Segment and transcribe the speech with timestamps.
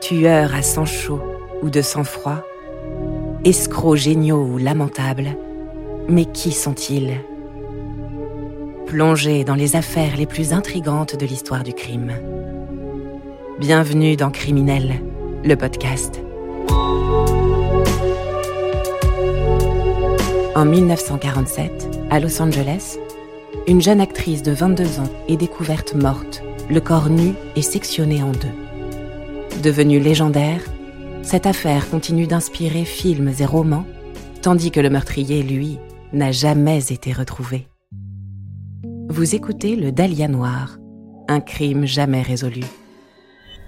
[0.00, 1.20] tueurs à sang chaud
[1.62, 2.42] ou de sang-froid,
[3.44, 5.36] escrocs géniaux ou lamentables,
[6.08, 7.20] mais qui sont-ils?
[8.86, 12.12] Plongés dans les affaires les plus intrigantes de l'histoire du crime.
[13.58, 15.02] Bienvenue dans Criminel,
[15.44, 16.20] le podcast.
[20.54, 22.98] En 1947, à Los Angeles,
[23.66, 28.30] une jeune actrice de 22 ans est découverte morte, le corps nu et sectionné en
[28.32, 28.67] deux.
[29.62, 30.60] Devenue légendaire,
[31.22, 33.84] cette affaire continue d'inspirer films et romans,
[34.40, 35.80] tandis que le meurtrier, lui,
[36.12, 37.66] n'a jamais été retrouvé.
[39.08, 40.78] Vous écoutez Le Dahlia Noir,
[41.26, 42.62] un crime jamais résolu.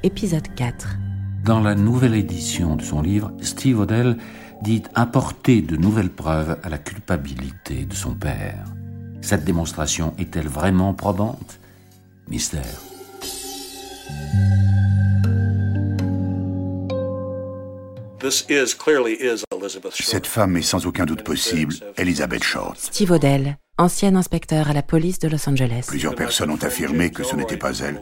[0.05, 0.97] Épisode 4.
[1.45, 4.17] Dans la nouvelle édition de son livre, Steve Odell
[4.62, 8.65] dit apporter de nouvelles preuves à la culpabilité de son père.
[9.23, 11.59] Cette démonstration est-elle vraiment probante?
[12.29, 12.81] Mystère.
[19.91, 22.78] Cette femme est sans aucun doute possible Elizabeth Short.
[22.78, 25.84] Steve Odell, ancien inspecteur à la police de Los Angeles.
[25.86, 28.00] Plusieurs personnes ont affirmé que ce n'était pas elle,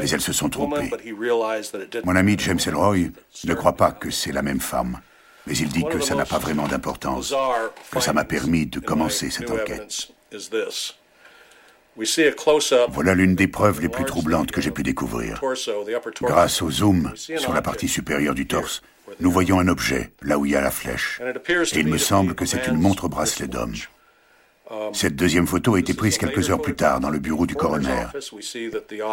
[0.00, 0.90] mais elles se sont trompées.
[2.04, 3.10] Mon ami James Elroy
[3.44, 5.00] ne croit pas que c'est la même femme,
[5.46, 7.34] mais il dit que ça n'a pas vraiment d'importance,
[7.92, 10.08] que ça m'a permis de commencer cette enquête.
[12.88, 15.40] Voilà l'une des preuves les plus troublantes que j'ai pu découvrir.
[16.22, 18.82] Grâce au zoom sur la partie supérieure du torse,
[19.20, 21.20] nous voyons un objet, là où il y a la flèche.
[21.74, 23.74] Et il me semble que c'est une montre bracelet d'homme.
[24.92, 28.06] Cette deuxième photo a été prise quelques heures plus tard dans le bureau du coroner.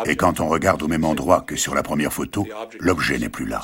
[0.06, 2.48] Et quand on regarde au même endroit que sur la première photo,
[2.80, 3.62] l'objet n'est plus là.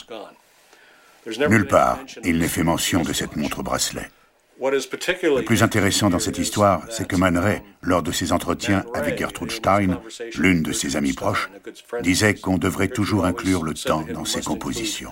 [1.50, 4.10] Nulle part, il n'est fait mention de cette montre bracelet.
[4.60, 9.20] Le plus intéressant dans cette histoire, c'est que Man Ray, lors de ses entretiens avec
[9.20, 10.02] Gertrude Stein,
[10.38, 11.50] l'une de ses amies proches,
[12.02, 15.12] disait qu'on devrait toujours inclure le temps dans ses compositions.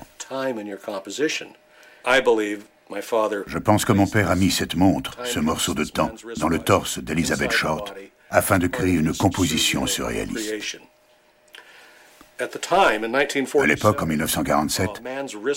[3.48, 6.60] Je pense que mon père a mis cette montre, ce morceau de temps, dans le
[6.60, 7.94] torse d'Elizabeth Short,
[8.32, 10.56] afin de créer une composition surréaliste.
[12.40, 14.90] À l'époque, en 1947,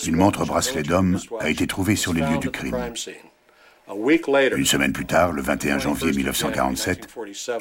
[0.05, 2.93] une montre bracelet d'homme a été trouvée sur les lieux du crime.
[3.91, 7.07] Une semaine plus tard, le 21 janvier 1947,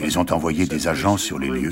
[0.00, 1.70] ils ont envoyé des agents sur les lieux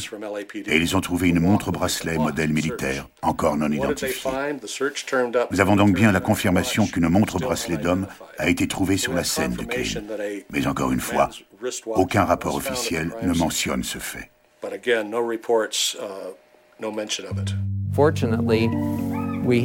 [0.66, 4.30] et ils ont trouvé une montre bracelet modèle militaire, encore non identifiée.
[5.50, 8.06] Nous avons donc bien la confirmation qu'une montre bracelet d'homme
[8.38, 10.02] a été trouvée sur la scène du crime.
[10.50, 11.28] Mais encore une fois,
[11.86, 14.30] aucun rapport officiel ne mentionne ce fait.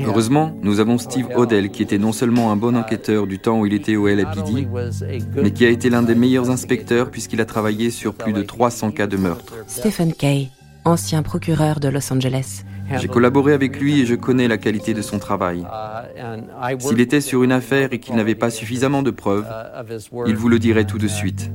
[0.06, 3.66] Heureusement, nous avons Steve Odell, qui était non seulement un bon enquêteur du temps où
[3.66, 4.68] il était au LAPD,
[5.36, 8.92] mais qui a été l'un des meilleurs inspecteurs puisqu'il a travaillé sur plus de 300
[8.92, 9.54] cas de meurtre.
[9.68, 10.50] Stephen Kay,
[10.86, 12.64] ancien procureur de Los Angeles.
[13.00, 15.66] J'ai collaboré avec lui et je connais la qualité de son travail.
[16.80, 19.48] S'il était sur une affaire et qu'il n'avait pas suffisamment de preuves,
[20.28, 21.50] il vous le dirait tout de suite.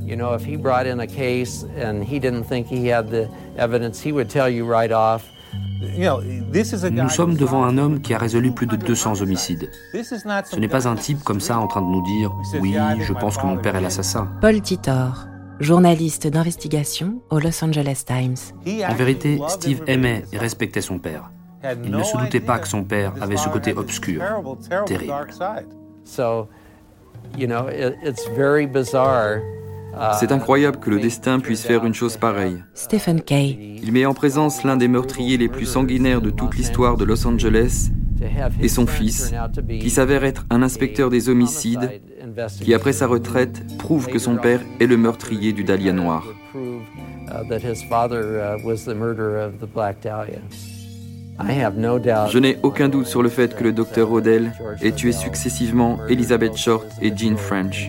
[6.91, 9.70] Nous sommes devant un homme qui a résolu plus de 200 homicides.
[9.92, 13.37] Ce n'est pas un type comme ça en train de nous dire Oui, je pense
[13.37, 14.28] que mon père est l'assassin.
[14.41, 15.26] Paul Titor,
[15.60, 18.36] journaliste d'investigation au Los Angeles Times.
[18.88, 21.31] En vérité, Steve aimait et respectait son père.
[21.84, 24.22] Il ne se doutait pas que son père avait ce côté obscur,
[24.86, 25.12] terrible.
[30.19, 32.62] C'est incroyable que le destin puisse faire une chose pareille.
[32.75, 33.79] Stephen Kay.
[33.83, 37.27] Il met en présence l'un des meurtriers les plus sanguinaires de toute l'histoire de Los
[37.27, 37.91] Angeles
[38.61, 39.33] et son fils,
[39.69, 42.01] qui s'avère être un inspecteur des homicides,
[42.61, 46.25] qui après sa retraite prouve que son père est le meurtrier du Dahlia Noir.
[51.38, 54.52] Je n'ai aucun doute sur le fait que le docteur Odell
[54.82, 57.88] ait tué successivement Elizabeth Short et Jean French.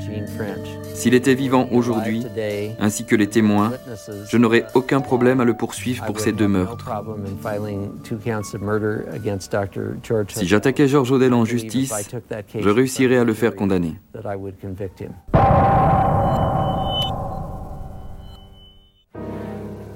[0.94, 2.26] S'il était vivant aujourd'hui,
[2.80, 3.74] ainsi que les témoins,
[4.28, 6.90] je n'aurais aucun problème à le poursuivre pour ces deux meurtres.
[10.30, 11.94] Si j'attaquais George Odell en justice,
[12.58, 13.94] je réussirais à le faire condamner.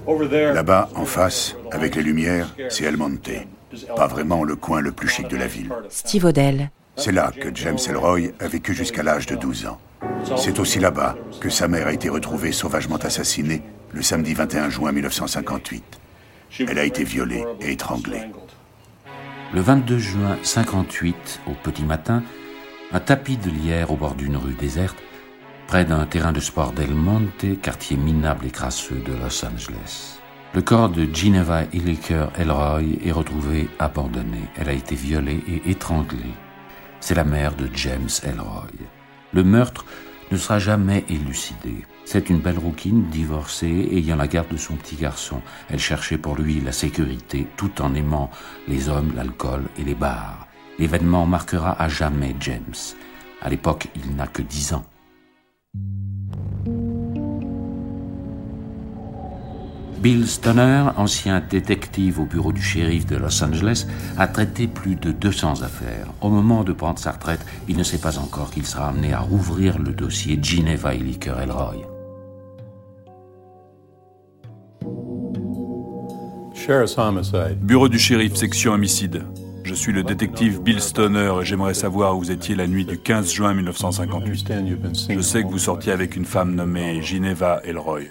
[0.07, 3.30] Là-bas, en face, avec les lumières, c'est El Monte.
[3.95, 5.69] Pas vraiment le coin le plus chic de la ville.
[5.89, 6.71] Steve Odell.
[6.98, 9.80] C'est là que James Elroy a vécu jusqu'à l'âge de 12 ans.
[10.36, 13.62] C'est aussi là-bas que sa mère a été retrouvée sauvagement assassinée
[13.94, 15.83] le samedi 21 juin 1958.
[16.59, 18.24] Elle a été violée et étranglée.
[19.54, 22.24] Le 22 juin 58, au petit matin,
[22.92, 24.97] un tapis de lierre au bord d'une rue déserte,
[25.71, 30.19] près d'un terrain de sport d'El Monte, quartier minable et crasseux de Los Angeles.
[30.53, 34.50] Le corps de Geneva Illiker Elroy est retrouvé abandonné.
[34.57, 36.35] Elle a été violée et étranglée.
[37.00, 38.68] C'est la mère de James Elroy.
[39.31, 39.85] Le meurtre
[40.29, 41.85] ne sera jamais élucidé.
[42.03, 45.39] C'est une belle rouquine divorcée ayant la garde de son petit garçon.
[45.69, 48.29] Elle cherchait pour lui la sécurité tout en aimant
[48.68, 50.47] les hommes, l'alcool et les bars.
[50.79, 52.75] L'événement marquera à jamais James.
[53.41, 54.83] À l'époque, il n'a que dix ans.
[60.01, 63.86] Bill Stoner, ancien détective au bureau du shérif de Los Angeles,
[64.18, 66.07] a traité plus de 200 affaires.
[66.21, 69.19] Au moment de prendre sa retraite, il ne sait pas encore qu'il sera amené à
[69.19, 71.75] rouvrir le dossier Ginevra Licker Elroy.
[77.62, 79.24] Bureau du shérif, section homicide.
[79.63, 82.97] Je suis le détective Bill Stoner et j'aimerais savoir où vous étiez la nuit du
[82.97, 84.51] 15 juin 1958.
[85.09, 88.06] Je sais que vous sortiez avec une femme nommée Ginevra Elroy.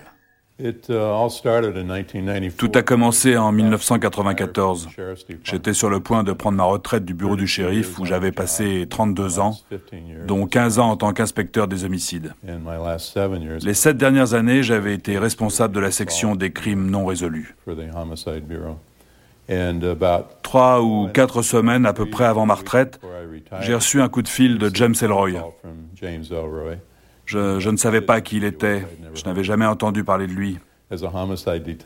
[0.62, 4.88] Uh, Tout a commencé en 1994.
[5.44, 8.86] J'étais sur le point de prendre ma retraite du bureau du shérif où j'avais passé
[8.88, 9.56] 32 ans,
[10.26, 12.34] dont 15 ans en tant qu'inspecteur des homicides.
[13.62, 17.56] Les sept dernières années, j'avais été responsable de la section des crimes non résolus.
[20.42, 23.00] Trois ou quatre semaines à peu près avant ma retraite,
[23.60, 25.30] j'ai reçu un coup de fil de James Elroy.
[27.30, 28.84] Je, ne savais pas qui il était.
[29.14, 30.58] Je n'avais jamais entendu parler de lui.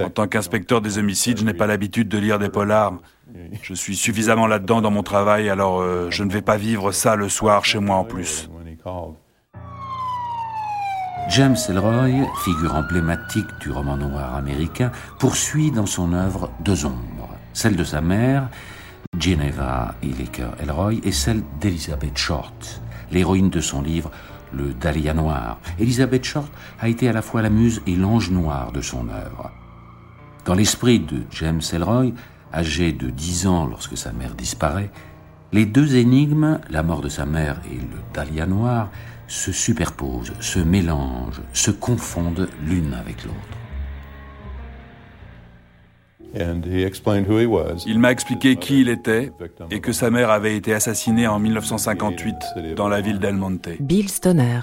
[0.00, 2.94] En tant qu'inspecteur des homicides, je n'ai pas l'habitude de lire des polars.
[3.60, 7.14] Je suis suffisamment là-dedans dans mon travail, alors euh, je ne vais pas vivre ça
[7.14, 8.48] le soir chez moi en plus.
[11.28, 17.28] James Elroy, figure emblématique du roman noir américain, poursuit dans son œuvre deux ombres.
[17.52, 18.48] Celle de sa mère,
[19.18, 22.80] Geneva Illiker Elroy, et celle d'Elizabeth Short,
[23.10, 24.10] l'héroïne de son livre
[24.56, 28.72] le Dahlia noir, Elizabeth Short a été à la fois la muse et l'ange noir
[28.72, 29.50] de son œuvre.
[30.44, 32.12] Dans l'esprit de James Elroy,
[32.52, 34.90] âgé de 10 ans lorsque sa mère disparaît,
[35.52, 38.90] les deux énigmes, la mort de sa mère et le Dahlia noir,
[39.26, 43.63] se superposent, se mélangent, se confondent l'une avec l'autre.
[47.86, 49.32] Il m'a expliqué qui il était
[49.70, 52.34] et que sa mère avait été assassinée en 1958
[52.76, 53.68] dans la ville d'El Monte.
[53.80, 54.60] Bill Stoner,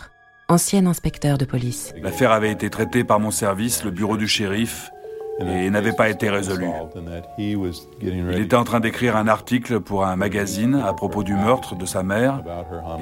[0.49, 1.93] ancien inspecteur de police.
[2.01, 4.91] L'affaire avait été traitée par mon service, le bureau du shérif,
[5.39, 6.69] et n'avait pas été résolue.
[7.37, 11.85] Il était en train d'écrire un article pour un magazine à propos du meurtre de
[11.85, 12.43] sa mère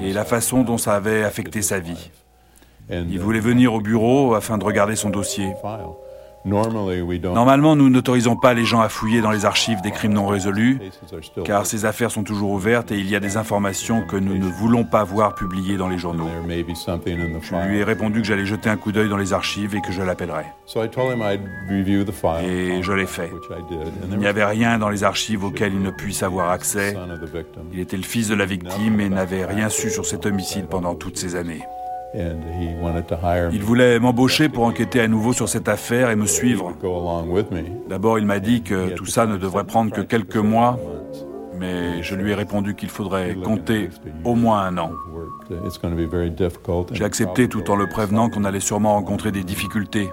[0.02, 2.10] et la façon dont ça avait affecté sa vie.
[2.90, 5.52] Il voulait venir au bureau afin de regarder son dossier.
[6.44, 10.78] Normalement, nous n'autorisons pas les gens à fouiller dans les archives des crimes non résolus,
[11.44, 14.46] car ces affaires sont toujours ouvertes et il y a des informations que nous ne
[14.46, 16.28] voulons pas voir publiées dans les journaux.
[16.48, 19.92] Je lui ai répondu que j'allais jeter un coup d'œil dans les archives et que
[19.92, 20.46] je l'appellerais.
[22.42, 23.30] Et je l'ai fait.
[24.10, 26.96] Il n'y avait rien dans les archives auxquelles il ne puisse avoir accès.
[27.72, 30.94] Il était le fils de la victime et n'avait rien su sur cet homicide pendant
[30.94, 31.62] toutes ces années.
[33.52, 36.72] Il voulait m'embaucher pour enquêter à nouveau sur cette affaire et me suivre.
[37.88, 40.78] D'abord, il m'a dit que tout ça ne devrait prendre que quelques mois,
[41.58, 43.90] mais je lui ai répondu qu'il faudrait compter
[44.24, 44.92] au moins un an.
[46.92, 50.10] J'ai accepté tout en le prévenant qu'on allait sûrement rencontrer des difficultés.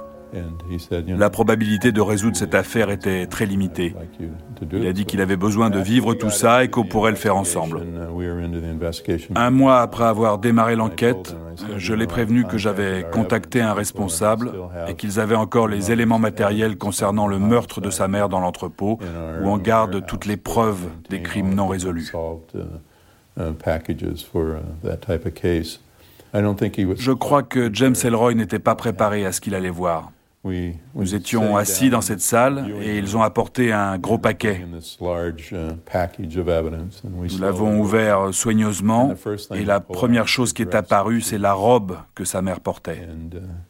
[1.08, 3.96] La probabilité de résoudre cette affaire était très limitée.
[4.72, 7.36] Il a dit qu'il avait besoin de vivre tout ça et qu'on pourrait le faire
[7.36, 7.82] ensemble.
[9.36, 11.36] Un mois après avoir démarré l'enquête,
[11.78, 14.52] je l'ai prévenu que j'avais contacté un responsable
[14.88, 19.00] et qu'ils avaient encore les éléments matériels concernant le meurtre de sa mère dans l'entrepôt
[19.42, 22.12] où on garde toutes les preuves des crimes non résolus.
[26.34, 30.12] Je crois que James Elroy n'était pas préparé à ce qu'il allait voir.
[30.96, 34.66] Nous étions assis dans cette salle et ils ont apporté un gros paquet.
[37.04, 39.14] Nous l'avons ouvert soigneusement
[39.54, 43.08] et la première chose qui est apparue, c'est la robe que sa mère portait.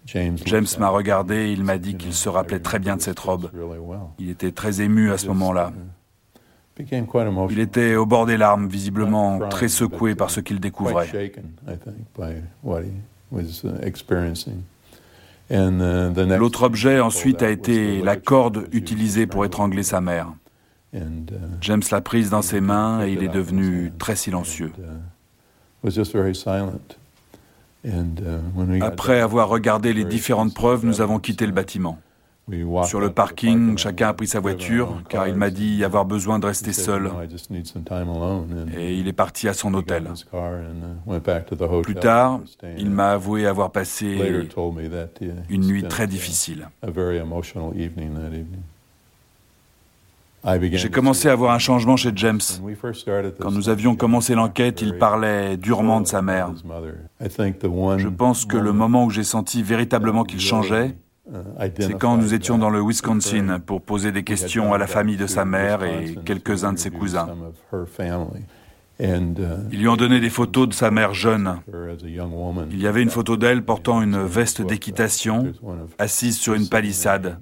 [0.05, 3.49] James m'a regardé et il m'a dit qu'il se rappelait très bien de cette robe.
[4.19, 5.71] Il était très ému à ce moment-là.
[7.49, 11.31] Il était au bord des larmes, visiblement très secoué par ce qu'il découvrait.
[15.49, 20.27] L'autre objet ensuite a été la corde utilisée pour étrangler sa mère.
[20.93, 20.99] Uh,
[21.61, 24.71] James l'a prise dans ses mains et il est devenu très silencieux.
[24.79, 25.89] Uh,
[27.85, 31.99] uh, Après avoir regardé les différentes preuves, nous avons quitté le bâtiment.
[32.85, 36.45] Sur le parking, chacun a pris sa voiture car il m'a dit avoir besoin de
[36.45, 37.11] rester seul.
[38.77, 40.09] Et il est parti à son hôtel.
[41.83, 42.39] Plus tard,
[42.77, 44.47] il m'a avoué avoir passé
[45.49, 46.69] une nuit très difficile.
[50.71, 52.39] J'ai commencé à voir un changement chez James.
[53.39, 56.53] Quand nous avions commencé l'enquête, il parlait durement de sa mère.
[57.19, 60.95] Je pense que le moment où j'ai senti véritablement qu'il changeait,
[61.79, 65.27] c'est quand nous étions dans le Wisconsin pour poser des questions à la famille de
[65.27, 67.27] sa mère et quelques-uns de ses cousins.
[68.99, 71.59] Ils lui ont donné des photos de sa mère jeune.
[72.71, 75.53] Il y avait une photo d'elle portant une veste d'équitation,
[75.99, 77.37] assise sur une palissade.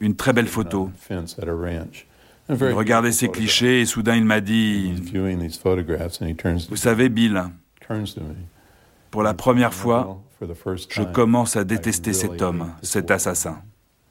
[0.00, 0.90] Une très belle photo.
[2.48, 4.94] Il regardait ces clichés et soudain il m'a dit,
[6.68, 7.44] Vous savez Bill,
[9.10, 10.22] pour la première fois,
[10.88, 13.58] je commence à détester cet homme, cet assassin.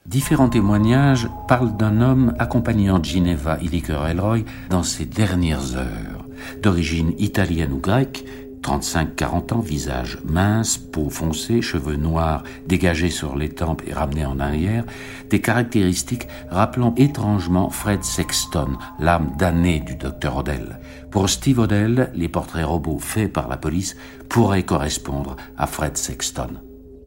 [0.06, 4.40] Différents témoignages parlent d'un homme accompagnant Ginevra Illiker Elroy
[4.70, 6.26] dans ses dernières heures.
[6.62, 8.26] D'origine italienne ou grecque,
[8.62, 14.40] 35-40 ans, visage mince, peau foncée, cheveux noirs dégagés sur les tempes et ramenés en
[14.40, 14.86] arrière,
[15.30, 20.80] des caractéristiques rappelant étrangement Fred Sexton, l'âme damnée du docteur Odell.
[21.12, 23.96] Pour Steve Odell, les portraits robots faits par la police
[24.30, 26.50] pourraient correspondre à Fred Sexton.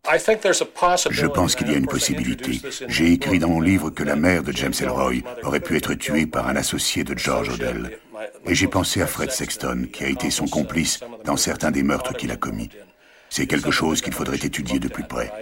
[0.05, 2.61] Je pense qu'il y a une possibilité.
[2.89, 6.27] J'ai écrit dans mon livre que la mère de James Elroy aurait pu être tuée
[6.27, 7.99] par un associé de George Odell.
[8.47, 12.17] Et j'ai pensé à Fred Sexton, qui a été son complice dans certains des meurtres
[12.17, 12.69] qu'il a commis.
[13.31, 15.33] C'est quelque chose qu'il faudrait étudier de plus près.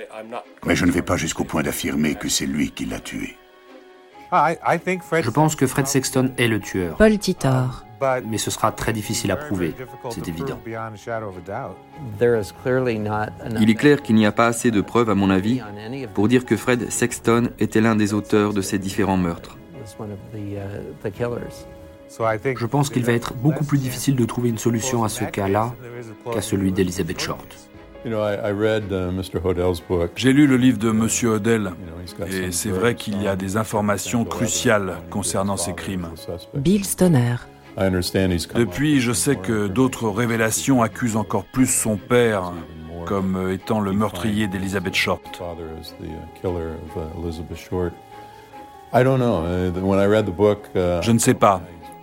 [0.66, 3.36] Mais je ne vais pas jusqu'au point d'affirmer que c'est lui qui l'a tué.
[4.32, 6.96] Je pense que Fred Sexton est le tueur.
[6.98, 7.84] Paul Titor.
[8.26, 9.74] Mais ce sera très difficile à prouver,
[10.10, 10.58] c'est évident.
[13.60, 15.60] Il est clair qu'il n'y a pas assez de preuves, à mon avis,
[16.14, 19.56] pour dire que Fred Sexton était l'un des auteurs de ces différents meurtres.
[22.08, 25.74] Je pense qu'il va être beaucoup plus difficile de trouver une solution à ce cas-là
[26.32, 27.70] qu'à celui d'Elizabeth Short.
[30.16, 31.72] J'ai lu le livre de Monsieur Odell
[32.26, 36.08] et c'est vrai qu'il y a des informations cruciales concernant ces crimes.
[36.54, 37.36] Bill Stoner.
[38.54, 42.52] Depuis, je sais que d'autres révélations accusent encore plus son père
[43.06, 45.42] comme étant le meurtrier d'Elizabeth Short.
[51.02, 51.62] Je ne sais pas.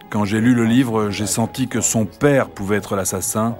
[0.09, 3.57] Quand j'ai lu le livre, j'ai senti que son père pouvait être l'assassin,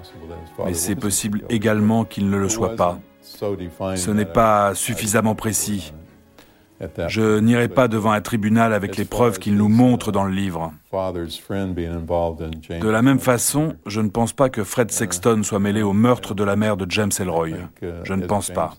[0.66, 3.00] mais c'est possible également qu'il ne le soit pas.
[3.22, 5.94] Ce n'est pas suffisamment précis.
[7.08, 10.74] Je n'irai pas devant un tribunal avec les preuves qu'il nous montre dans le livre.
[10.92, 16.36] De la même façon, je ne pense pas que Fred Sexton soit mêlé au meurtre
[16.36, 17.50] de la mère de James Elroy.
[18.04, 18.76] Je ne pense pas.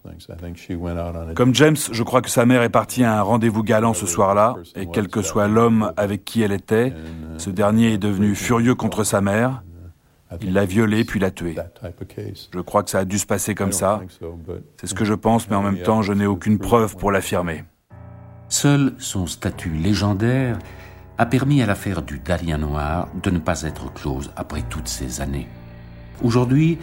[1.35, 4.55] Comme James, je crois que sa mère est partie à un rendez-vous galant ce soir-là,
[4.77, 6.93] et quel que soit l'homme avec qui elle était,
[7.37, 9.63] ce dernier est devenu furieux contre sa mère.
[10.43, 11.57] Il l'a violée puis l'a tuée.
[12.53, 14.03] Je crois que ça a dû se passer comme ça.
[14.77, 17.65] C'est ce que je pense, mais en même temps, je n'ai aucune preuve pour l'affirmer.
[18.49, 20.59] Seul son statut légendaire
[21.19, 25.21] a permis à l'affaire du Dahlia Noir de ne pas être close après toutes ces
[25.21, 25.49] années.
[26.23, 26.79] Aujourd'hui,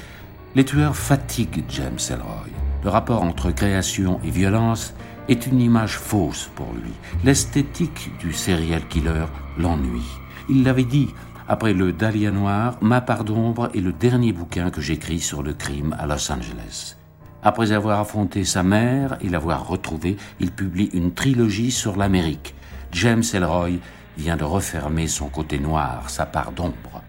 [0.53, 2.45] les tueurs fatiguent James Elroy.
[2.83, 4.93] Le rapport entre création et violence
[5.27, 6.93] est une image fausse pour lui.
[7.23, 9.25] L'esthétique du serial killer
[9.57, 10.05] l'ennuie.
[10.49, 11.09] Il l'avait dit,
[11.47, 15.53] après le Dahlia Noir, Ma part d'ombre est le dernier bouquin que j'écris sur le
[15.53, 16.95] crime à Los Angeles.
[17.47, 22.55] Après avoir affronté sa mère et l'avoir retrouvée, il publie une trilogie sur l'Amérique.
[22.91, 23.77] James Elroy
[24.17, 27.03] vient de refermer son côté noir, sa part d'ombre.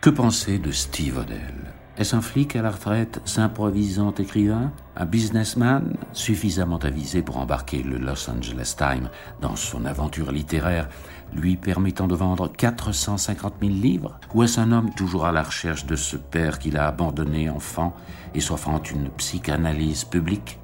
[0.00, 1.74] Que penser de Steve Odell?
[1.98, 4.70] Est-ce un flic à la retraite, s'improvisant écrivain?
[4.96, 5.96] Un businessman?
[6.12, 9.10] Suffisamment avisé pour embarquer le Los Angeles Times
[9.40, 10.88] dans son aventure littéraire?
[11.34, 15.86] Lui permettant de vendre 450 000 livres Ou est-ce un homme toujours à la recherche
[15.86, 17.94] de ce père qu'il a abandonné enfant
[18.34, 20.58] et s'offrant une psychanalyse publique?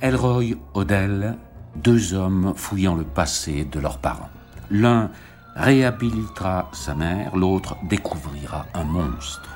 [0.00, 1.36] Elroy Odell,
[1.76, 4.30] deux hommes fouillant le passé de leurs parents.
[4.70, 5.10] L'un
[5.56, 9.48] réhabilitera sa mère, l'autre découvrira un monstre.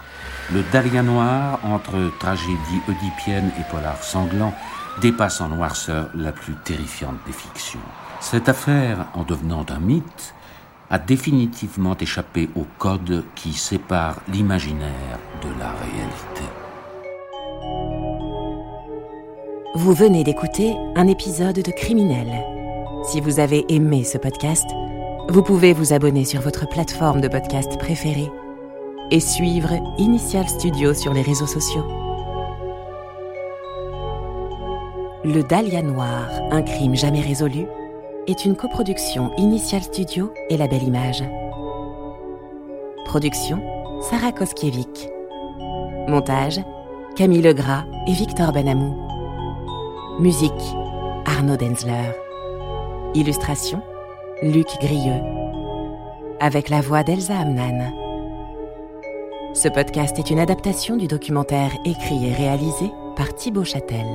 [0.53, 4.53] Le Dahlia noir, entre tragédie oedipienne et polar sanglant,
[5.01, 7.81] dépasse en noirceur la plus terrifiante des fictions.
[8.31, 10.35] Cette affaire, en devenant un mythe,
[10.89, 16.43] a définitivement échappé au code qui sépare l'imaginaire de la réalité.
[19.75, 22.43] Vous venez d'écouter un épisode de Criminel.
[23.11, 24.71] Si vous avez aimé ce podcast,
[25.29, 28.33] vous pouvez vous abonner sur votre plateforme de podcast préférée
[29.11, 31.85] et suivre Initial Studio sur les réseaux sociaux.
[35.25, 37.67] Le Dahlia Noir, un crime jamais résolu,
[38.27, 41.23] est une coproduction Initial Studio et La Belle Image.
[43.05, 43.61] Production
[44.03, 45.09] Sarah Koskiewicz.
[46.09, 46.61] Montage
[47.17, 48.97] Camille Legras et Victor Benamou.
[50.21, 50.53] Musique
[51.27, 52.13] Arnaud Denzler.
[53.15, 53.83] Illustration
[54.43, 55.23] Luc Grieux,
[56.41, 57.93] avec la voix d'Elsa Amnan.
[59.55, 64.07] Ce podcast est une adaptation du documentaire écrit et réalisé par Thibaut Châtel.